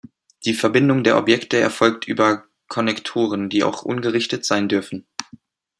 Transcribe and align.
Die 0.45 0.55
Verbindung 0.55 1.03
der 1.03 1.15
Objekte 1.15 1.59
erfolgt 1.59 2.07
über 2.07 2.45
Konnektoren, 2.67 3.49
die 3.51 3.63
auch 3.63 3.83
ungerichtet 3.83 4.43
sein 4.43 4.67
dürfen. 4.67 5.05